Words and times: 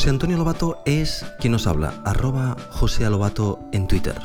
José 0.00 0.08
Antonio 0.08 0.38
Lobato 0.38 0.78
es 0.86 1.26
quien 1.40 1.52
nos 1.52 1.66
habla, 1.66 1.92
arroba 2.06 2.56
José 2.70 3.10
Lobato 3.10 3.58
en 3.70 3.86
Twitter. 3.86 4.18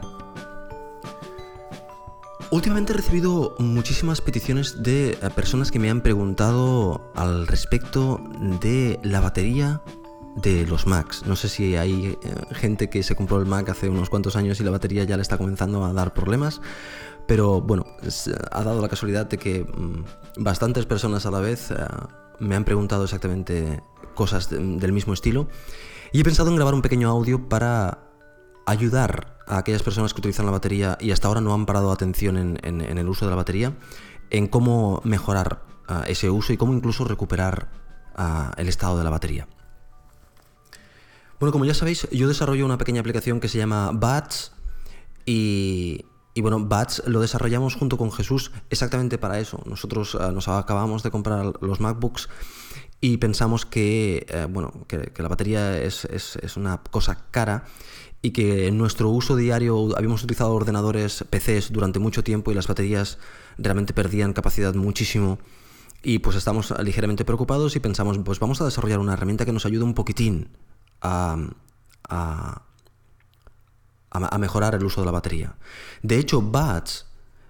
Últimamente 2.49 2.93
he 2.93 2.95
recibido 2.95 3.57
muchísimas 3.59 4.21
peticiones 4.21 4.83
de 4.83 5.09
eh, 5.09 5.17
personas 5.35 5.71
que 5.71 5.79
me 5.79 5.89
han 5.89 5.99
preguntado 5.99 7.11
al 7.13 7.45
respecto 7.45 8.21
de 8.61 9.01
la 9.03 9.19
batería 9.19 9.81
de 10.37 10.65
los 10.65 10.87
Macs. 10.87 11.25
No 11.25 11.35
sé 11.35 11.49
si 11.49 11.75
hay 11.75 12.17
eh, 12.23 12.35
gente 12.53 12.89
que 12.89 13.03
se 13.03 13.17
compró 13.17 13.37
el 13.37 13.45
Mac 13.45 13.67
hace 13.67 13.89
unos 13.89 14.09
cuantos 14.09 14.37
años 14.37 14.61
y 14.61 14.63
la 14.63 14.71
batería 14.71 15.03
ya 15.03 15.17
le 15.17 15.23
está 15.23 15.37
comenzando 15.37 15.83
a 15.83 15.91
dar 15.91 16.13
problemas, 16.13 16.61
pero 17.27 17.59
bueno, 17.59 17.85
ha 18.51 18.63
dado 18.63 18.81
la 18.81 18.87
casualidad 18.87 19.25
de 19.25 19.37
que 19.37 19.65
mm, 19.65 20.05
bastantes 20.37 20.85
personas 20.85 21.25
a 21.25 21.31
la 21.31 21.41
vez 21.41 21.69
eh, 21.71 21.75
me 22.39 22.55
han 22.55 22.63
preguntado 22.63 23.03
exactamente 23.03 23.83
cosas 24.15 24.49
del 24.49 24.91
mismo 24.91 25.13
estilo 25.13 25.47
y 26.11 26.21
he 26.21 26.23
pensado 26.23 26.49
en 26.49 26.55
grabar 26.55 26.73
un 26.73 26.81
pequeño 26.81 27.09
audio 27.09 27.47
para 27.49 27.99
ayudar 28.65 29.37
a 29.47 29.57
aquellas 29.59 29.83
personas 29.83 30.13
que 30.13 30.21
utilizan 30.21 30.45
la 30.45 30.51
batería 30.51 30.97
y 30.99 31.11
hasta 31.11 31.27
ahora 31.27 31.41
no 31.41 31.53
han 31.53 31.65
parado 31.65 31.91
atención 31.91 32.37
en, 32.37 32.81
el 32.81 33.09
uso 33.09 33.25
de 33.25 33.31
la 33.31 33.35
batería, 33.35 33.73
en 34.29 34.47
cómo 34.47 35.01
mejorar 35.03 35.61
ah, 35.87 36.03
ese 36.07 36.29
uso 36.29 36.53
y 36.53 36.57
cómo 36.57 36.73
incluso 36.73 37.05
recuperar 37.05 37.69
ah, 38.15 38.53
el 38.57 38.67
estado 38.67 38.97
de 38.97 39.03
la 39.03 39.09
batería. 39.09 39.47
Bueno, 41.39 41.51
como 41.51 41.65
ya 41.65 41.73
sabéis, 41.73 42.07
yo 42.11 42.27
desarrollo 42.27 42.65
una 42.65 42.77
pequeña 42.77 43.01
aplicación 43.01 43.39
que 43.39 43.49
se 43.49 43.57
llama 43.57 43.91
Bats 43.93 44.53
y, 45.25 46.05
bueno, 46.41 46.59
Bats 46.65 47.01
lo 47.07 47.21
desarrollamos 47.21 47.75
junto 47.75 47.97
con 47.97 48.11
Jesús 48.11 48.51
exactamente 48.69 49.17
para 49.17 49.39
eso. 49.39 49.61
Nosotros 49.65 50.15
ah, 50.19 50.31
nos 50.31 50.47
acabamos 50.47 51.01
de 51.01 51.11
comprar 51.11 51.53
los 51.61 51.79
MacBooks 51.79 52.29
y 52.99 53.17
pensamos 53.17 53.65
que, 53.65 54.25
eh, 54.29 54.47
bueno, 54.49 54.73
que, 54.87 55.11
la 55.17 55.29
batería 55.29 55.81
es, 55.81 56.05
es, 56.05 56.57
una 56.57 56.81
cosa 56.83 57.25
cara 57.31 57.65
y 58.21 58.31
que 58.31 58.67
en 58.67 58.77
nuestro 58.77 59.09
uso 59.09 59.35
diario 59.35 59.95
habíamos 59.95 60.23
utilizado 60.23 60.53
ordenadores 60.53 61.23
PCs 61.29 61.71
durante 61.71 61.99
mucho 61.99 62.23
tiempo 62.23 62.51
y 62.51 62.55
las 62.55 62.67
baterías 62.67 63.17
realmente 63.57 63.93
perdían 63.93 64.33
capacidad 64.33 64.73
muchísimo 64.73 65.37
y 66.01 66.19
pues 66.19 66.35
estamos 66.35 66.73
ligeramente 66.83 67.25
preocupados 67.25 67.75
y 67.75 67.79
pensamos 67.79 68.17
pues 68.19 68.39
vamos 68.39 68.59
a 68.61 68.65
desarrollar 68.65 68.99
una 68.99 69.13
herramienta 69.13 69.45
que 69.45 69.51
nos 69.51 69.65
ayude 69.65 69.83
un 69.83 69.93
poquitín 69.93 70.49
a, 71.01 71.37
a, 72.09 72.61
a 74.15 74.37
mejorar 74.37 74.75
el 74.75 74.85
uso 74.85 75.01
de 75.01 75.05
la 75.05 75.11
batería. 75.11 75.55
De 76.01 76.17
hecho, 76.17 76.41
Bats 76.41 77.05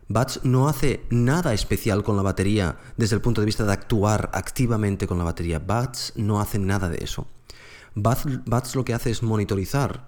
Bats 0.07 0.41
no 0.43 0.69
hace 0.69 1.03
nada 1.09 1.53
especial 1.53 2.03
con 2.03 2.15
la 2.15 2.21
batería 2.21 2.77
desde 2.95 3.15
el 3.15 3.21
punto 3.21 3.41
de 3.41 3.45
vista 3.45 3.65
de 3.65 3.73
actuar 3.73 4.29
activamente 4.33 5.07
con 5.07 5.17
la 5.17 5.23
batería. 5.23 5.59
Bats 5.59 6.13
no 6.15 6.39
hace 6.39 6.59
nada 6.59 6.89
de 6.89 7.03
eso. 7.03 7.27
Bats, 7.95 8.75
lo 8.75 8.85
que 8.85 8.93
hace 8.93 9.09
es 9.09 9.23
monitorizar 9.23 10.07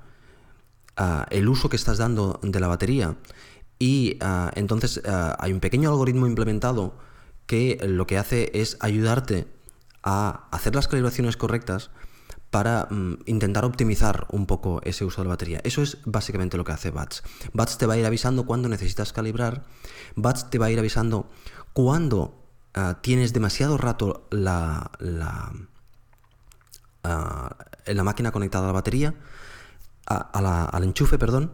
ah, 0.98 1.26
el 1.32 1.50
uso 1.50 1.70
que 1.70 1.78
estás 1.78 1.98
dando 1.98 2.40
de 2.44 2.60
la 2.60 2.68
batería 2.68 3.16
y 3.80 4.18
ah, 4.22 4.52
entonces 4.56 5.02
ah, 5.06 5.36
hay 5.40 5.52
un 5.54 5.62
pequeño 5.62 5.90
algoritmo 5.90 6.28
implementado 6.28 6.96
que 7.48 7.80
lo 7.82 8.06
que 8.06 8.18
hace 8.18 8.52
es 8.54 8.78
ayudarte 8.82 9.48
a 10.04 10.48
hacer 10.52 10.76
las 10.76 10.88
calibraciones 10.88 11.38
correctas 11.38 11.90
para 12.50 12.88
mm, 12.90 13.24
intentar 13.26 13.66
optimizar 13.66 14.28
un 14.32 14.46
poco 14.46 14.82
ese 14.84 15.06
uso 15.06 15.22
de 15.22 15.26
la 15.26 15.34
batería. 15.34 15.62
Eso 15.64 15.82
es 15.82 15.98
básicamente 16.06 16.58
lo 16.58 16.64
que 16.64 16.72
hace 16.72 16.92
Bats. 16.92 17.24
Bats 17.54 17.78
te 17.78 17.86
va 17.86 17.96
a 17.96 17.98
ir 17.98 18.06
avisando 18.06 18.46
cuando 18.46 18.70
necesitas 18.70 19.14
calibrar, 19.14 19.66
Bats 20.16 20.50
te 20.50 20.58
va 20.58 20.68
a 20.68 20.72
ir 20.72 20.80
avisando 20.80 21.30
cuando 21.74 22.44
ah, 22.74 23.00
tienes 23.02 23.34
demasiado 23.34 23.78
rato 23.78 24.28
la, 24.32 24.92
la, 25.00 25.52
ah, 27.04 27.58
la, 27.86 28.04
máquina 28.04 28.32
conectada 28.32 28.66
a 28.66 28.68
la 28.68 28.74
batería, 28.74 29.16
al 30.06 30.84
enchufe, 30.84 31.18
perdón, 31.18 31.54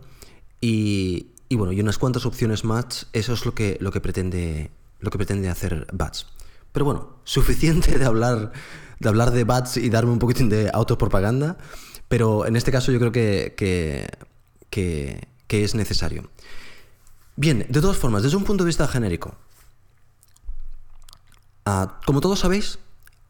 y, 0.62 1.32
y, 1.50 1.56
bueno, 1.56 1.74
y 1.74 1.82
unas 1.82 1.98
cuantas 1.98 2.26
opciones 2.26 2.64
más, 2.64 3.08
eso 3.14 3.34
es 3.34 3.46
lo 3.46 3.56
que, 3.56 3.78
lo 3.82 3.92
que, 3.92 4.00
pretende, 4.00 4.72
lo 5.00 5.10
que 5.10 5.18
pretende 5.18 5.50
hacer 5.50 5.88
Bats. 5.92 6.28
Pero 6.72 6.86
bueno, 6.86 7.18
suficiente 7.24 7.98
de 7.98 8.06
hablar 8.06 8.52
de 9.04 9.10
hablar 9.10 9.32
de 9.32 9.44
bats 9.44 9.78
y 9.78 9.90
darme 9.90 10.12
un 10.12 10.20
poquitín 10.20 10.50
de 10.50 10.72
autopropaganda, 10.74 11.58
pero 12.08 12.48
en 12.48 12.56
este 12.56 12.72
caso 12.72 12.92
yo 12.92 13.00
creo 13.00 13.12
que, 13.12 13.54
que, 13.56 15.20
es 15.50 15.76
necesario. 15.76 16.32
Bien, 17.36 17.66
de 17.70 17.82
todas 17.82 17.98
formas, 17.98 18.24
desde 18.24 18.38
un 18.38 18.44
punto 18.44 18.64
de 18.64 18.70
vista 18.70 18.88
genérico, 18.88 19.36
ah, 21.66 22.00
como 22.06 22.22
todos 22.22 22.40
sabéis, 22.40 22.80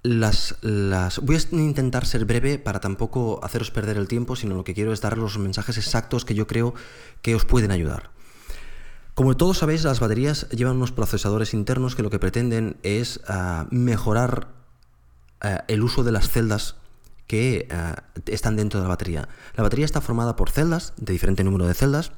las, 0.03 0.55
las, 0.61 1.19
voy 1.19 1.35
a 1.35 1.55
intentar 1.55 2.05
ser 2.05 2.25
breve 2.25 2.59
para 2.59 2.79
tampoco 2.79 3.39
haceros 3.43 3.71
perder 3.71 3.97
el 3.97 4.07
tiempo, 4.07 4.35
sino 4.35 4.55
lo 4.55 4.63
que 4.63 4.73
quiero 4.73 4.93
es 4.93 5.01
dar 5.01 5.17
los 5.17 5.37
mensajes 5.37 5.77
exactos 5.77 6.23
que 6.23 6.35
yo 6.35 6.47
creo 6.47 6.73
que 7.21 7.35
os 7.35 7.45
pueden 7.45 7.71
ayudar. 7.71 8.11
Como 9.15 9.37
todos 9.37 9.59
sabéis, 9.59 9.83
las 9.83 9.99
baterías 9.99 10.49
llevan 10.49 10.77
unos 10.77 10.91
procesadores 10.91 11.53
internos 11.53 11.95
que 11.95 12.03
lo 12.03 12.09
que 12.09 12.19
pretenden 12.19 12.77
es 12.83 13.19
ah, 13.27 13.67
mejorar 13.69 14.62
eh, 15.43 15.59
el 15.67 15.83
uso 15.83 16.03
de 16.03 16.11
las 16.11 16.29
celdas 16.29 16.75
que 17.27 17.67
eh, 17.69 17.95
están 18.27 18.55
dentro 18.55 18.79
de 18.79 18.83
la 18.85 18.89
batería. 18.89 19.27
La 19.55 19.63
batería 19.63 19.85
está 19.85 20.01
formada 20.01 20.35
por 20.35 20.49
celdas, 20.49 20.93
de 20.97 21.13
diferente 21.13 21.43
número 21.43 21.67
de 21.67 21.73
celdas, 21.73 22.11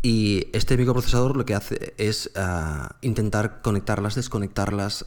y 0.00 0.46
este 0.52 0.76
microprocesador 0.76 1.36
lo 1.36 1.44
que 1.44 1.54
hace 1.54 1.94
es 1.98 2.30
eh, 2.34 2.40
intentar 3.00 3.62
conectarlas, 3.62 4.14
desconectarlas, 4.14 5.06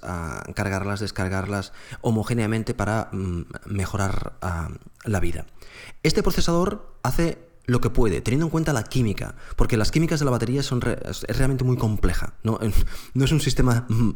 cargarlas, 0.54 1.00
descargarlas 1.00 1.72
homogéneamente 2.02 2.74
para 2.74 3.10
mm, 3.12 3.44
mejorar 3.66 4.34
la 5.06 5.20
vida. 5.20 5.46
Este 6.04 6.24
procesador 6.24 6.98
hace 7.04 7.38
lo 7.66 7.80
que 7.80 7.90
puede, 7.90 8.22
teniendo 8.22 8.48
en 8.48 8.50
cuenta 8.50 8.74
la 8.74 8.84
química, 8.84 9.36
porque 9.56 9.78
las 9.78 9.92
químicas 9.92 10.20
de 10.20 10.26
la 10.26 10.32
batería 10.32 10.64
son 10.64 10.82
es 10.84 11.38
realmente 11.38 11.64
muy 11.64 11.78
compleja, 11.78 12.34
no, 12.44 12.60
no 13.14 13.26
es 13.26 13.32
un 13.32 13.40
sistema 13.40 13.86
mm, 13.88 14.12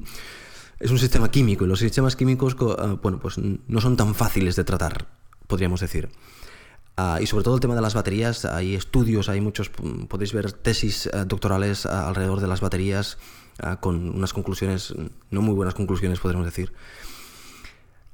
es 0.79 0.91
un 0.91 0.99
sistema 0.99 1.31
químico 1.31 1.65
y 1.65 1.67
los 1.67 1.79
sistemas 1.79 2.15
químicos, 2.15 2.55
ah, 2.77 2.97
bueno, 3.01 3.19
pues 3.19 3.37
no 3.37 3.81
son 3.81 3.97
tan 3.97 4.15
fáciles 4.15 4.55
de 4.55 4.63
tratar, 4.63 5.07
podríamos 5.47 5.79
decir. 5.79 6.09
Ah, 6.97 7.19
y 7.21 7.27
sobre 7.27 7.43
todo 7.43 7.55
el 7.55 7.61
tema 7.61 7.75
de 7.75 7.81
las 7.81 7.93
baterías, 7.93 8.45
hay 8.45 8.75
estudios, 8.75 9.27
hay 9.27 9.41
muchos, 9.41 9.69
podéis 9.69 10.33
ver 10.33 10.51
tesis 10.51 11.09
ah, 11.13 11.25
doctorales 11.25 11.85
alrededor 11.85 12.41
de 12.41 12.47
las 12.47 12.61
baterías 12.61 13.17
con 13.79 14.09
unas 14.09 14.33
conclusiones, 14.33 14.93
no 15.31 15.41
muy 15.41 15.55
buenas 15.55 15.75
conclusiones, 15.75 16.19
podríamos 16.19 16.45
decir. 16.45 16.73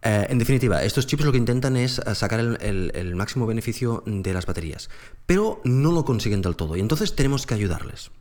Eh, 0.03 0.27
en 0.29 0.37
definitiva, 0.37 0.83
estos 0.83 1.07
chips 1.07 1.25
lo 1.25 1.31
que 1.31 1.39
intentan 1.39 1.77
es 1.77 1.99
sacar 2.13 2.39
el, 2.39 2.91
el, 2.93 3.15
máximo 3.15 3.47
beneficio 3.47 4.03
de 4.05 4.33
las 4.33 4.45
baterías, 4.45 4.91
pero 5.25 5.59
no 5.63 5.91
lo 5.91 6.05
consiguen 6.05 6.43
del 6.43 6.55
todo 6.55 6.75
y 6.75 6.79
entonces 6.79 7.15
tenemos 7.15 7.47
que 7.47 7.55
ayudarles. 7.55 8.11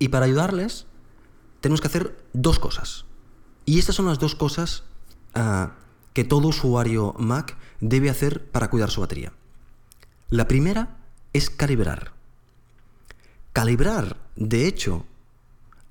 Y 0.00 0.08
para 0.08 0.26
ayudarles, 0.26 0.86
tenemos 1.60 1.80
que 1.80 1.86
hacer 1.86 2.16
dos 2.32 2.58
cosas. 2.58 3.07
Y 3.68 3.78
estas 3.78 3.96
son 3.96 4.06
las 4.06 4.18
dos 4.18 4.34
cosas 4.34 4.82
ah, 5.34 5.72
que 6.14 6.24
todo 6.24 6.48
usuario 6.48 7.14
Mac 7.18 7.54
debe 7.80 8.08
hacer 8.08 8.46
para 8.46 8.70
cuidar 8.70 8.88
su 8.88 9.02
batería. 9.02 9.34
La 10.30 10.48
primera 10.48 10.96
es 11.34 11.50
calibrar. 11.50 12.12
Calibrar, 13.52 14.16
de 14.36 14.66
hecho, 14.66 15.04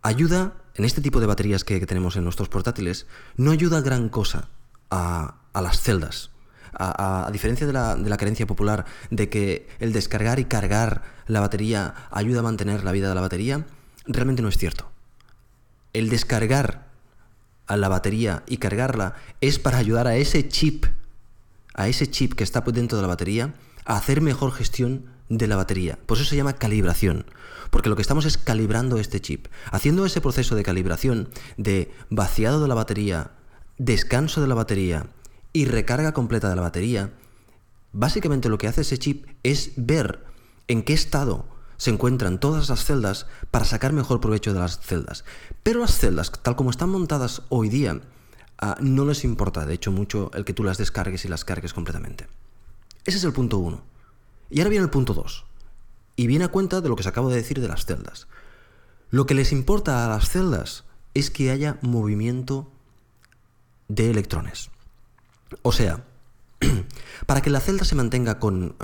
ayuda, 0.02 0.56
en 0.74 0.86
este 0.86 1.02
tipo 1.02 1.20
de 1.20 1.28
baterías 1.28 1.64
que, 1.64 1.80
tenemos 1.86 2.16
en 2.16 2.24
nuestros 2.24 2.50
portátiles, 2.50 3.06
no 3.36 3.52
ayuda 3.52 3.82
gran 3.82 4.10
cosa 4.10 4.50
a, 4.90 5.36
las 5.54 5.80
celdas. 5.80 6.32
A, 6.74 7.30
diferencia 7.32 7.68
de 7.68 7.74
la, 7.74 7.96
de 7.96 8.10
la, 8.10 8.18
creencia 8.18 8.48
popular 8.48 8.88
de 9.12 9.30
que 9.30 9.70
el 9.78 9.94
descargar 9.94 10.40
y 10.40 10.46
cargar 10.46 11.04
la 11.28 11.42
batería 11.42 11.94
ayuda 12.10 12.40
a 12.40 12.44
mantener 12.44 12.84
la 12.84 12.92
vida 12.92 13.08
de 13.08 13.14
la 13.14 13.22
batería, 13.22 13.68
realmente 14.08 14.42
no 14.42 14.50
es 14.50 14.58
cierto. 14.58 14.90
El 15.94 16.10
descargar 16.10 16.87
a 17.68 17.78
la 17.78 17.90
batería 17.90 18.44
y 18.48 18.58
cargarla 18.58 19.16
es 19.42 19.60
para 19.60 19.78
ayudar 19.78 20.08
a 20.08 20.16
ese 20.16 20.48
chip, 20.48 20.86
a 21.74 21.88
ese 21.88 22.10
chip 22.10 22.34
que 22.34 22.44
está 22.44 22.62
dentro 22.62 22.98
de 22.98 23.02
la 23.02 23.08
batería, 23.08 23.54
a 23.86 23.98
hacer 23.98 24.22
mejor 24.22 24.52
gestión 24.52 25.06
de 25.30 25.48
la 25.48 25.56
batería. 25.56 26.00
Por 26.06 26.18
eso 26.18 26.25
se 26.25 26.36
llama 26.36 26.54
calibración, 26.54 27.25
porque 27.69 27.90
lo 27.90 27.96
que 27.96 28.02
estamos 28.02 28.25
es 28.25 28.38
calibrando 28.38 28.98
este 28.98 29.19
chip. 29.19 29.48
Haciendo 29.72 30.06
ese 30.06 30.22
proceso 30.22 30.56
de 30.56 30.64
calibración, 30.64 31.30
de 31.58 31.92
vaciado 32.10 32.62
de 32.62 32.68
la 32.68 32.75
batería, 32.75 33.31
descanso 33.78 34.42
de 34.42 34.48
la 34.48 34.56
batería 34.56 35.08
y 35.54 35.66
recarga 35.66 36.13
completa 36.13 36.50
de 36.50 36.56
la 36.56 36.62
batería, 36.62 37.12
básicamente 37.92 38.50
lo 38.50 38.58
que 38.58 38.68
hace 38.68 38.81
ese 38.81 38.98
chip 38.98 39.28
es 39.44 39.72
ver 39.75 40.24
en 40.68 40.84
qué 40.84 40.94
estado 40.94 41.46
se 41.77 41.91
encuentran 41.91 42.39
todas 42.39 42.69
las 42.69 42.83
celdas 42.85 43.27
para 43.51 43.65
sacar 43.65 43.94
mejor 43.94 44.19
provecho 44.19 44.53
de 44.53 44.59
las 44.59 44.79
celdas. 44.79 45.24
Pero 45.63 45.79
las 45.79 45.97
celdas, 45.97 46.31
tal 46.41 46.56
como 46.56 46.69
están 46.69 46.89
montadas 46.89 47.44
hoy 47.50 47.69
día, 47.69 48.01
ah, 48.59 48.77
no 48.81 49.06
les 49.06 49.24
importa, 49.24 49.65
de 49.65 49.74
hecho, 49.74 49.91
mucho 49.91 50.31
el 50.33 50.45
que 50.45 50.53
tú 50.53 50.63
las 50.63 50.77
descargues 50.77 51.25
y 51.25 51.27
las 51.27 51.45
cargues 51.45 51.74
completamente. 51.74 52.27
Ese 53.06 53.18
es 53.18 53.24
el 53.24 53.33
punto 53.33 53.57
uno. 53.57 53.81
Y 54.50 54.59
ahora 54.59 54.69
viene 54.69 54.83
el 54.83 54.91
punto 54.91 55.13
dos. 55.13 55.45
Y 56.15 56.27
viene 56.27 56.45
a 56.45 56.50
cuenta 56.50 56.81
de 56.81 56.89
lo 56.89 56.95
que 56.95 57.01
os 57.01 57.07
acabo 57.07 57.29
de 57.29 57.35
decir 57.35 57.62
de 57.62 57.68
las 57.68 57.85
celdas. 57.85 58.27
Lo 59.09 59.25
que 59.25 59.35
les 59.35 59.51
importa 59.51 60.06
a 60.06 60.09
las 60.09 60.29
celdas 60.29 60.83
es 61.13 61.29
que 61.29 61.51
haya 61.51 61.77
movimiento 61.81 62.71
de 63.88 64.09
electrones. 64.09 64.69
O 65.62 65.71
sea, 65.71 66.03
Para 67.25 67.41
que 67.41 67.50
la 67.50 67.59
celda 67.59 67.85
se 67.85 67.95
mantenga 67.95 68.39
con, 68.39 68.75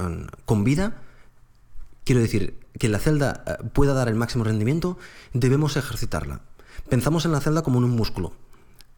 con 0.46 0.64
vida, 0.64 1.02
quiero 2.04 2.22
decir, 2.22 2.60
que 2.78 2.90
la 2.90 3.00
celda 3.00 3.44
eh, 3.46 3.64
pueda 3.74 3.94
dar 3.94 4.08
el 4.08 4.16
máximo 4.16 4.44
rendimiento, 4.44 4.98
debemos 5.34 5.78
ejercitarla. 5.78 6.42
Pensamos 6.90 7.26
en 7.26 7.32
la 7.32 7.42
celda 7.42 7.62
como 7.62 7.80
en 7.80 7.86
un 7.86 7.92
músculo. 7.92 8.34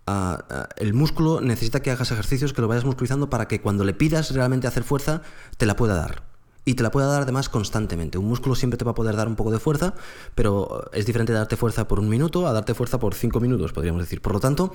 Ah, 0.08 0.46
ah, 0.50 0.70
el 0.78 0.94
músculo 0.94 1.42
necesita 1.42 1.82
que 1.82 1.92
hagas 1.92 2.12
ejercicios, 2.12 2.54
que 2.54 2.62
lo 2.62 2.68
vayas 2.68 2.86
musculizando 2.86 3.30
para 3.30 3.48
que 3.48 3.62
cuando 3.62 3.84
le 3.84 3.94
pidas 3.94 4.32
realmente 4.32 4.68
hacer 4.68 4.84
fuerza, 4.84 5.22
te 5.58 5.66
la 5.66 5.76
pueda 5.76 5.96
dar. 5.96 6.24
Y 6.68 6.74
te 6.74 6.82
la 6.82 6.90
pueda 6.90 7.06
dar 7.06 7.22
además 7.22 7.48
constantemente. 7.48 8.18
Un 8.18 8.26
músculo 8.26 8.56
siempre 8.56 8.78
te 8.78 8.86
va 8.86 8.92
a 8.92 8.96
poder 8.96 9.16
dar 9.16 9.28
un 9.28 9.36
poco 9.36 9.52
de 9.52 9.60
fuerza, 9.60 9.94
pero 10.34 10.90
es 10.94 11.06
diferente 11.06 11.32
darte 11.32 11.58
fuerza 11.58 11.88
por 11.88 12.00
un 12.00 12.10
minuto 12.10 12.48
a 12.48 12.54
darte 12.54 12.74
fuerza 12.74 12.98
por 13.00 13.14
cinco 13.14 13.40
minutos, 13.40 13.72
podríamos 13.72 14.02
decir. 14.02 14.20
Por 14.20 14.34
lo 14.34 14.40
tanto, 14.40 14.74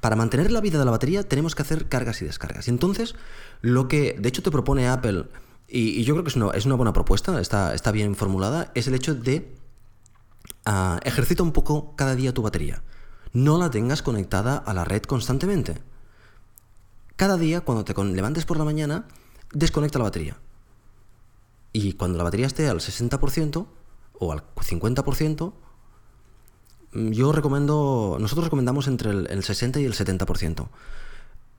para 0.00 0.16
mantener 0.16 0.50
la 0.50 0.62
vida 0.62 0.78
de 0.78 0.86
la 0.86 0.90
batería 0.90 1.22
tenemos 1.24 1.54
que 1.54 1.60
hacer 1.60 1.88
cargas 1.88 2.22
y 2.22 2.24
descargas. 2.24 2.68
Y 2.68 2.70
entonces, 2.70 3.16
lo 3.60 3.86
que 3.86 4.16
de 4.18 4.28
hecho 4.30 4.42
te 4.42 4.50
propone 4.50 4.88
Apple, 4.88 5.26
y, 5.68 6.04
yo 6.04 6.14
creo 6.14 6.24
que 6.24 6.30
es 6.30 6.36
una, 6.36 6.50
es 6.52 6.66
una 6.66 6.74
buena 6.74 6.92
propuesta, 6.92 7.40
está, 7.40 7.74
está, 7.74 7.92
bien 7.92 8.14
formulada, 8.14 8.70
es 8.74 8.86
el 8.86 8.94
hecho 8.94 9.14
de 9.14 9.54
uh, 10.66 10.98
ejercita 11.02 11.42
un 11.42 11.52
poco 11.52 11.94
cada 11.96 12.14
día 12.14 12.32
tu 12.32 12.42
batería. 12.42 12.82
No 13.32 13.58
la 13.58 13.70
tengas 13.70 14.02
conectada 14.02 14.56
a 14.56 14.72
la 14.72 14.84
red 14.84 15.02
constantemente. 15.02 15.76
Cada 17.16 17.36
día, 17.36 17.62
cuando 17.62 17.84
te 17.84 17.94
levantes 18.04 18.44
por 18.44 18.58
la 18.58 18.64
mañana, 18.64 19.06
desconecta 19.52 19.98
la 19.98 20.04
batería 20.04 20.36
y 21.76 21.92
cuando 21.92 22.16
la 22.16 22.24
batería 22.24 22.46
esté 22.46 22.68
al 22.68 22.80
60% 22.80 23.66
o 24.18 24.32
al 24.32 24.42
50%, 24.54 25.52
mm, 26.92 27.10
yo 27.10 27.32
recomiendo, 27.32 28.16
nosotros 28.18 28.46
recomendamos 28.46 28.88
entre 28.88 29.10
el, 29.10 29.44
60 29.44 29.80
y 29.80 29.84
el 29.84 29.92
70%. 29.92 30.68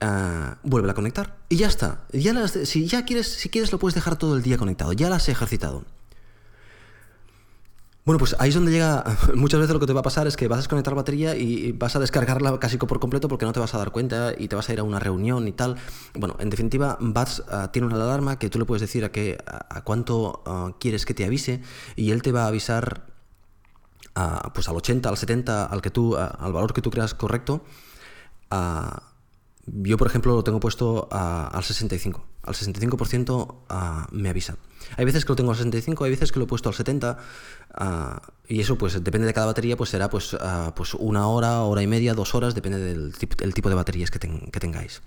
Uh, 0.00 0.54
vuelve 0.62 0.88
a 0.88 0.94
conectar 0.94 1.38
y 1.48 1.56
ya 1.56 1.66
está. 1.66 2.04
Ya 2.12 2.46
si 2.46 2.86
ya 2.86 3.04
quieres, 3.04 3.26
si 3.26 3.48
quieres 3.48 3.72
lo 3.72 3.80
puedes 3.80 3.96
dejar 3.96 4.16
todo 4.16 4.36
el 4.36 4.42
día 4.42 4.56
conectado. 4.56 4.92
Ya 4.92 5.10
las 5.10 5.22
has 5.22 5.28
ejercitado. 5.30 5.84
Bueno, 8.08 8.20
pues 8.20 8.36
ahí 8.38 8.48
es 8.48 8.54
donde 8.54 8.70
llega, 8.70 9.04
muchas 9.34 9.60
veces 9.60 9.74
lo 9.74 9.80
que 9.80 9.86
te 9.86 9.92
va 9.92 10.00
a 10.00 10.02
pasar 10.02 10.26
es 10.26 10.36
que 10.36 10.48
vas 10.48 10.56
a 10.56 10.60
desconectar 10.60 10.94
batería 10.94 11.36
y 11.36 11.72
vas 11.72 11.94
a 11.94 11.98
descargarla 11.98 12.58
casi 12.58 12.78
por 12.78 13.00
completo 13.00 13.28
porque 13.28 13.44
no 13.44 13.52
te 13.52 13.60
vas 13.60 13.74
a 13.74 13.78
dar 13.78 13.90
cuenta 13.90 14.32
y 14.38 14.48
te 14.48 14.56
vas 14.56 14.66
a 14.70 14.72
ir 14.72 14.78
a 14.78 14.82
una 14.82 14.98
reunión 14.98 15.46
y 15.46 15.52
tal. 15.52 15.76
Bueno, 16.14 16.34
en 16.38 16.48
definitiva, 16.48 16.96
Bats 17.00 17.42
ah, 17.50 17.70
tiene 17.70 17.86
una 17.86 17.96
alarma 17.96 18.38
que 18.38 18.48
tú 18.48 18.58
le 18.58 18.64
puedes 18.64 18.80
decir 18.80 19.04
a, 19.04 19.12
que, 19.12 19.36
a, 19.46 19.82
cuánto 19.82 20.42
ah, 20.46 20.72
quieres 20.80 21.04
que 21.04 21.12
te 21.12 21.26
avise 21.26 21.60
y 21.96 22.12
él 22.12 22.22
te 22.22 22.32
va 22.32 22.44
a 22.44 22.46
avisar 22.46 23.04
pues 24.54 24.68
al 24.68 24.76
80, 24.76 25.08
al 25.08 25.16
70, 25.16 25.66
al, 25.66 25.82
que 25.82 25.90
tú, 25.90 26.16
al 26.16 26.52
valor 26.52 26.72
que 26.72 26.80
tú 26.80 26.90
creas 26.90 27.12
correcto. 27.12 27.62
Yo, 29.82 29.96
por 29.96 30.06
ejemplo, 30.06 30.34
lo 30.34 30.44
tengo 30.44 30.60
puesto 30.60 31.08
al 31.10 31.62
65. 31.62 32.24
Al 32.42 32.54
65% 32.54 34.08
me 34.12 34.28
avisa. 34.28 34.56
Hay 34.96 35.04
veces 35.04 35.24
que 35.24 35.32
lo 35.32 35.36
tengo 35.36 35.50
al 35.50 35.56
65, 35.56 36.04
hay 36.04 36.10
veces 36.10 36.32
que 36.32 36.38
lo 36.38 36.44
he 36.44 36.48
puesto 36.48 36.68
al 36.68 36.74
70 36.74 37.18
ah, 37.74 38.22
y 38.46 38.60
eso 38.60 38.78
pues 38.78 39.02
depende 39.04 39.26
de 39.26 39.34
cada 39.34 39.46
batería, 39.46 39.76
pues 39.76 39.90
será 39.90 40.08
pues, 40.08 40.34
ah, 40.40 40.72
pues 40.74 40.94
una 40.94 41.26
hora, 41.28 41.62
hora 41.62 41.82
y 41.82 41.86
media, 41.86 42.14
dos 42.14 42.34
horas, 42.34 42.54
depende 42.54 42.78
del, 42.78 43.12
tipo 43.16 43.68
de 43.68 43.74
baterías 43.74 44.10
que, 44.10 44.18
tengáis. 44.18 45.02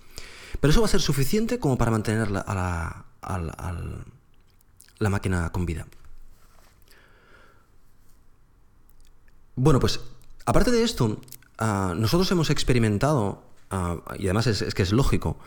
Pero 0.60 0.70
eso 0.70 0.80
va 0.80 0.86
a 0.86 0.90
ser 0.90 1.00
suficiente 1.00 1.58
como 1.58 1.78
para 1.78 1.90
mantener 1.90 2.30
la, 2.30 2.40
a 2.40 3.38
la, 4.98 5.10
máquina 5.10 5.50
con 5.50 5.66
vida. 5.66 5.86
Bueno, 9.56 9.80
pues 9.80 10.00
aparte 10.46 10.70
de 10.70 10.84
esto, 10.84 11.20
ah, 11.58 11.94
nosotros 11.96 12.30
hemos 12.30 12.50
experimentado, 12.50 13.42
y 14.18 14.24
además 14.24 14.46
es, 14.46 14.74
que 14.74 14.82
es 14.82 14.92
lógico, 14.92 15.38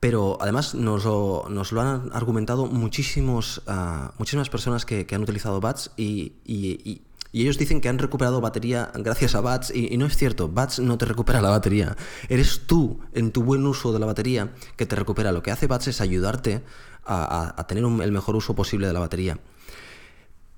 pero 0.00 0.38
además 0.40 0.74
nos 0.74 1.04
lo, 1.04 1.46
han 1.80 2.10
argumentado 2.12 2.66
muchísimos, 2.66 3.62
ah, 3.66 4.12
muchísimas 4.18 4.50
personas 4.50 4.84
que, 4.84 5.06
han 5.12 5.22
utilizado 5.22 5.60
BATS 5.60 5.90
y, 5.96 6.34
y, 6.44 7.02
ellos 7.32 7.58
dicen 7.58 7.82
que 7.82 7.90
han 7.90 7.98
recuperado 7.98 8.40
batería 8.40 8.90
gracias 8.94 9.34
a 9.34 9.42
BATS 9.42 9.70
y, 9.74 9.94
no 9.98 10.06
es 10.06 10.16
cierto, 10.16 10.48
BATS 10.48 10.78
no 10.78 10.96
te 10.96 11.04
recupera 11.04 11.42
la 11.42 11.50
batería. 11.50 11.94
Eres 12.30 12.66
tú, 12.66 13.00
en 13.12 13.30
tu 13.30 13.42
buen 13.42 13.66
uso 13.66 13.92
de 13.92 13.98
la 13.98 14.06
batería, 14.06 14.54
que 14.76 14.86
te 14.86 14.96
recupera. 14.96 15.32
Lo 15.32 15.42
que 15.42 15.50
hace 15.50 15.66
BATS 15.66 15.88
es 15.88 16.00
ayudarte 16.00 16.62
a, 17.04 17.62
tener 17.68 17.84
el 17.84 18.12
mejor 18.12 18.36
uso 18.36 18.54
posible 18.54 18.86
de 18.86 18.94
la 18.94 19.00
batería. 19.00 19.38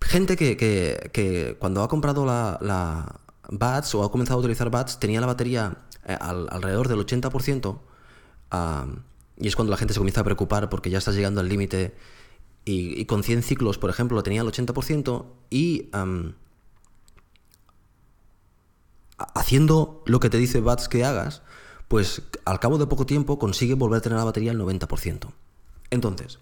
Gente 0.00 0.36
que, 0.36 0.56
que, 0.56 1.56
cuando 1.58 1.82
ha 1.82 1.88
comprado 1.88 2.24
la, 2.24 2.58
la, 2.60 3.20
BATS 3.50 3.94
o 3.94 4.04
ha 4.04 4.10
comenzado 4.12 4.38
a 4.38 4.40
utilizar 4.40 4.70
BATS 4.70 5.00
tenía 5.00 5.20
la 5.20 5.26
batería 5.26 5.78
eh, 6.08 6.16
alrededor 6.20 6.88
del 6.88 6.98
80%. 6.98 7.78
Y 9.36 9.46
es 9.46 9.54
cuando 9.54 9.70
la 9.70 9.76
gente 9.76 9.94
se 9.94 10.00
comienza 10.00 10.22
a 10.22 10.24
preocupar 10.24 10.68
porque 10.70 10.90
ya 10.90 10.98
estás 10.98 11.14
llegando 11.14 11.40
al 11.40 11.48
límite. 11.48 11.94
Y, 12.64 13.04
con 13.06 13.22
100 13.22 13.42
ciclos, 13.42 13.78
por 13.78 13.88
ejemplo, 13.88 14.16
lo 14.16 14.22
tenía 14.22 14.42
al 14.42 14.48
80% 14.48 15.24
y 15.48 15.88
haciendo 19.16 20.02
lo 20.04 20.20
que 20.20 20.28
te 20.28 20.36
dice 20.36 20.60
Bats 20.60 20.88
que 20.88 21.04
hagas, 21.04 21.42
pues 21.88 22.22
al 22.44 22.60
cabo 22.60 22.76
de 22.76 22.86
poco 22.86 23.06
tiempo 23.06 23.38
consigue 23.38 23.74
volver 23.74 23.98
a 23.98 24.02
tener 24.02 24.18
la 24.18 24.24
batería 24.24 24.50
al 24.50 24.58
90%. 24.58 25.32
Entonces, 25.90 26.38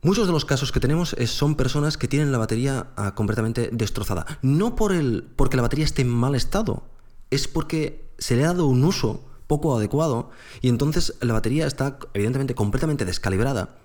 muchos 0.00 0.26
de 0.26 0.32
los 0.32 0.46
casos 0.46 0.72
que 0.72 0.80
tenemos 0.80 1.14
son 1.26 1.54
personas 1.54 1.98
que 1.98 2.08
tienen 2.08 2.32
la 2.32 2.38
batería 2.38 2.88
ah, 2.96 3.14
completamente 3.14 3.68
destrozada. 3.72 4.38
No 4.40 4.74
por 4.74 4.92
el, 4.92 5.28
porque 5.36 5.56
la 5.56 5.62
batería 5.62 5.84
esté 5.84 6.02
en 6.02 6.08
mal 6.08 6.34
estado, 6.34 6.84
es 7.30 7.46
porque 7.46 8.07
se 8.18 8.36
le 8.36 8.44
ha 8.44 8.48
dado 8.48 8.66
un 8.66 8.84
uso 8.84 9.24
poco 9.46 9.76
adecuado 9.76 10.30
y 10.60 10.68
entonces 10.68 11.14
la 11.20 11.32
batería 11.32 11.66
está 11.66 11.98
evidentemente 12.14 12.54
completamente 12.54 13.04
descalibrada 13.04 13.78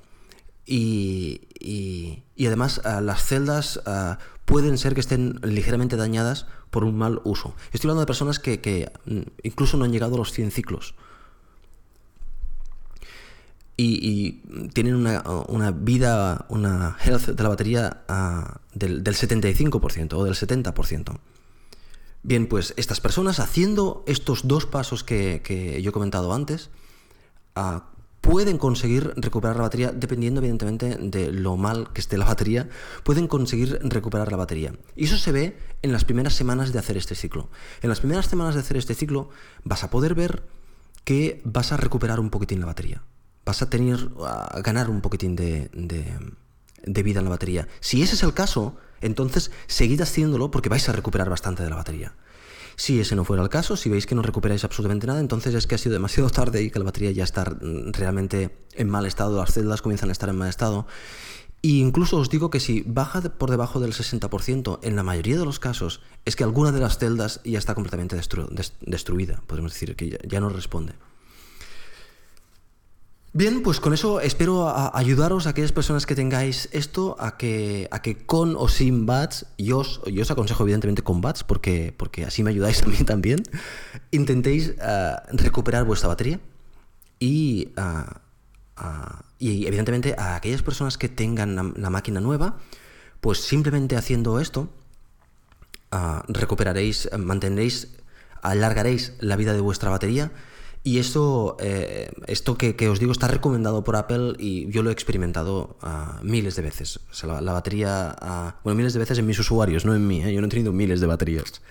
y, 0.66 1.42
y, 1.60 2.46
además 2.46 2.82
ah, 2.86 3.02
las 3.02 3.26
celdas 3.26 3.82
ah, 3.86 4.20
pueden 4.46 4.78
ser 4.78 4.94
que 4.94 5.02
estén 5.02 5.40
ligeramente 5.44 5.98
dañadas 5.98 6.46
por 6.70 6.84
un 6.84 6.98
mal 6.98 7.22
uso. 7.24 7.56
Estoy 7.72 7.90
hablando 7.90 8.02
de 8.02 8.08
personas 8.08 8.40
que, 8.40 8.92
mm, 9.06 9.20
incluso 9.44 9.78
no 9.78 9.86
han 9.86 9.92
llegado 9.92 10.16
a 10.16 10.18
los 10.18 10.32
100 10.32 10.52
ciclos. 10.52 10.96
Y, 13.76 14.44
tienen 14.74 14.96
una, 14.96 15.72
vida, 15.72 16.46
una 16.48 16.96
health 17.04 17.30
de 17.30 17.44
la 17.44 17.50
batería 17.50 18.04
ah, 18.08 18.62
del, 18.74 19.04
del 19.04 19.16
75% 19.16 20.14
o 20.14 20.24
del 20.24 20.36
70%. 20.36 21.20
Bien, 22.24 22.48
pues 22.48 22.74
estas 22.78 23.02
personas 23.02 23.42
haciendo 23.42 24.04
estos 24.08 24.48
dos 24.48 24.66
pasos 24.66 25.04
que, 25.04 25.80
yo 25.84 25.90
he 25.90 25.94
comentado 25.94 26.34
antes, 26.34 26.70
ah, 27.56 27.90
pueden 28.22 28.58
conseguir 28.58 29.12
recuperar 29.18 29.58
la 29.58 29.64
batería, 29.64 29.92
dependiendo 29.92 30.40
evidentemente 30.40 30.96
de 30.98 31.34
lo 31.34 31.58
mal 31.58 31.92
que 31.92 32.00
esté 32.00 32.18
la 32.18 32.24
batería, 32.24 32.70
pueden 33.04 33.28
conseguir 33.28 33.78
recuperar 33.84 34.32
la 34.32 34.38
batería. 34.38 34.74
Y 34.96 35.04
eso 35.06 35.18
se 35.18 35.34
ve 35.34 35.58
en 35.82 35.92
las 35.92 36.06
primeras 36.06 36.34
semanas 36.34 36.72
de 36.72 36.80
hacer 36.80 36.96
este 36.96 37.16
ciclo. 37.16 37.50
En 37.82 37.90
las 37.90 38.00
primeras 38.00 38.28
semanas 38.28 38.56
de 38.56 38.62
hacer 38.62 38.78
este 38.78 38.96
ciclo 38.96 39.30
vas 39.66 39.84
a 39.84 39.90
poder 39.90 40.16
ver 40.16 40.44
que 41.04 41.42
vas 41.44 41.74
a 41.74 41.78
recuperar 41.78 42.22
un 42.22 42.30
poquitín 42.30 42.62
la 42.62 42.68
batería. 42.68 43.04
Vas 43.44 43.62
a 43.62 43.70
tener, 43.70 44.10
a 44.26 44.62
ganar 44.64 44.90
un 44.90 45.02
poquitín 45.02 45.36
de, 45.36 45.70
de 46.86 47.04
vida 47.04 47.20
en 47.20 47.26
la 47.26 47.32
batería. 47.32 47.68
Si 47.82 48.02
ese 48.02 48.16
es 48.16 48.24
el 48.24 48.34
caso, 48.34 48.78
entonces 49.04 49.52
seguid 49.68 50.02
haciéndolo 50.02 50.52
porque 50.52 50.70
vais 50.70 50.88
a 50.90 50.94
recuperar 50.94 51.30
bastante 51.30 51.64
de 51.64 51.70
la 51.70 51.76
batería. 51.76 52.14
Si 52.76 53.00
ese 53.00 53.16
no 53.16 53.24
fuera 53.24 53.44
el 53.44 53.50
caso, 53.50 53.78
si 53.78 53.90
veis 53.90 54.08
que 54.08 54.16
no 54.16 54.22
recuperáis 54.22 54.64
absolutamente 54.64 55.06
nada, 55.06 55.20
entonces 55.20 55.54
es 55.54 55.68
que 55.68 55.76
ha 55.76 55.78
sido 55.78 55.94
demasiado 55.94 56.30
tarde 56.32 56.64
y 56.64 56.72
que 56.72 56.80
la 56.80 56.86
batería 56.86 57.12
ya 57.12 57.24
está 57.24 57.44
mm, 57.44 57.92
realmente 57.92 58.58
en 58.74 58.90
mal 58.90 59.06
estado, 59.06 59.38
las 59.38 59.54
celdas 59.54 59.82
comienzan 59.82 60.10
a 60.10 60.12
estar 60.14 60.30
en 60.30 60.38
mal 60.38 60.50
estado. 60.50 60.88
E 61.62 61.80
incluso 61.80 62.18
os 62.18 62.30
digo 62.30 62.50
que 62.50 62.60
si 62.60 62.84
baja 62.86 63.22
por 63.22 63.50
debajo 63.50 63.80
del 63.80 63.94
60%, 63.94 64.80
en 64.82 64.96
la 64.98 65.04
mayoría 65.04 65.38
de 65.38 65.46
los 65.46 65.60
casos, 65.60 66.02
es 66.26 66.36
que 66.36 66.44
alguna 66.44 66.74
de 66.74 66.82
las 66.82 66.98
celdas 66.98 67.40
ya 67.46 67.58
está 67.58 67.74
completamente 67.74 68.18
destruida, 68.18 69.44
podemos 69.48 69.72
decir, 69.72 69.96
que 69.96 70.20
ya 70.28 70.42
no 70.42 70.50
responde. 70.50 70.94
Bien, 73.36 73.64
pues 73.64 73.80
con 73.80 73.96
eso 73.96 74.22
espero 74.22 74.72
ayudaros 74.96 75.48
a 75.48 75.50
aquellas 75.50 75.72
personas 75.72 76.06
que 76.06 76.14
tengáis 76.14 76.70
esto 76.72 77.16
a 77.18 77.36
que, 77.36 77.88
a 77.90 78.00
que 78.00 78.16
con 78.16 78.56
o 78.56 78.68
sin 78.68 79.08
bats, 79.08 79.48
yo 79.58 79.80
os, 79.80 80.02
yo 80.06 80.22
os 80.22 80.30
aconsejo 80.30 80.62
evidentemente 80.62 81.02
con 81.02 81.20
bats 81.20 81.44
porque, 81.44 81.96
porque 81.98 82.26
así 82.26 82.44
me 82.44 82.52
ayudáis 82.52 82.84
a 82.84 82.86
mí 82.86 82.98
también, 82.98 83.42
intentéis 84.12 84.76
eh, 84.80 85.16
recuperar 85.32 85.84
vuestra 85.84 86.10
batería 86.10 86.40
y, 87.18 87.70
eh, 87.76 87.82
eh, 88.80 88.84
y 89.40 89.66
evidentemente 89.66 90.14
a 90.16 90.36
aquellas 90.36 90.62
personas 90.62 91.00
que 91.00 91.10
tengan 91.10 91.74
la, 91.76 91.90
máquina 91.90 92.22
nueva, 92.22 92.60
pues 93.20 93.40
simplemente 93.40 93.96
haciendo 93.96 94.40
esto 94.40 94.70
recuperaréis, 96.28 97.10
mantendréis, 97.18 97.98
alargaréis 98.44 99.14
la 99.20 99.36
vida 99.38 99.54
de 99.54 99.60
vuestra 99.60 99.90
batería 99.90 100.32
y 100.86 101.00
esto, 101.00 101.56
eh, 101.62 102.12
esto 102.28 102.58
que, 102.58 102.90
os 102.90 103.00
digo 103.00 103.14
está 103.14 103.30
recomendado 103.30 103.86
por 103.86 103.96
Apple 103.96 104.34
y 104.38 104.70
yo 104.70 104.84
lo 104.84 104.90
he 104.90 104.94
experimentado 104.94 105.78
uh, 105.82 106.24
miles 106.24 106.58
de 106.58 106.62
veces. 106.62 107.00
O 107.10 107.14
sea, 107.14 107.40
la, 107.40 107.54
batería, 107.54 108.58
bueno, 108.66 108.76
miles 108.76 108.92
de 108.92 109.00
veces 109.00 109.18
en 109.18 109.26
mis 109.26 109.40
usuarios, 109.40 109.86
no 109.86 109.96
en 109.96 110.06
mí, 110.06 110.22
¿eh? 110.22 110.34
yo 110.34 110.42
no 110.42 110.48
he 110.48 110.50
tenido 110.50 110.74
miles 110.74 111.00
de 111.00 111.08
baterías. 111.08 111.62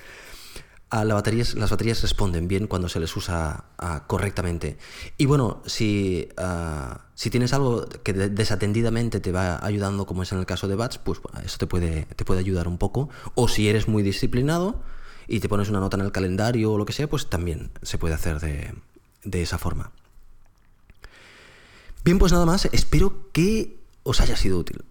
la 0.91 1.13
batería, 1.13 1.45
las 1.57 1.71
baterías 1.71 2.01
responden 2.01 2.49
bien 2.49 2.67
cuando 2.67 2.89
se 2.89 3.01
les 3.01 3.15
usa 3.15 3.67
ah, 3.77 4.05
correctamente. 4.07 4.79
Y 5.19 5.27
bueno, 5.27 5.63
si, 5.67 6.31
ah, 6.39 7.09
si 7.15 7.29
tienes 7.29 7.53
algo 7.53 7.87
que 8.03 8.15
desatendidamente 8.15 9.21
te 9.21 9.31
va 9.31 9.63
ayudando, 9.63 10.07
como 10.07 10.23
es 10.23 10.33
en 10.33 10.39
el 10.39 10.47
caso 10.47 10.69
de 10.69 10.77
Bats, 10.77 10.97
pues 10.97 11.21
eso 11.45 11.59
te 11.59 11.67
puede, 11.67 12.07
te 12.17 12.25
puede 12.25 12.41
ayudar 12.41 12.67
un 12.67 12.79
poco. 12.79 13.11
O 13.35 13.47
si 13.49 13.69
eres 13.69 13.89
muy 13.89 14.03
disciplinado 14.03 14.83
y 15.29 15.41
te 15.41 15.51
pones 15.51 15.69
una 15.69 15.81
nota 15.81 15.99
en 15.99 16.05
el 16.05 16.13
calendario 16.13 16.73
o 16.73 16.79
lo 16.79 16.87
que 16.87 16.95
sea, 16.95 17.11
pues 17.11 17.29
también 17.29 17.73
se 17.83 17.99
puede 17.99 18.15
hacer 18.15 18.41
de, 18.41 18.73
de 19.25 19.43
esa 19.43 19.59
forma. 19.59 19.93
Bien, 22.05 22.19
pues 22.19 22.33
nada 22.33 22.47
más, 22.47 22.67
espero 22.73 23.31
que 23.33 23.79
os 24.03 24.21
haya 24.21 24.37
sido 24.37 24.59
útil. 24.59 24.85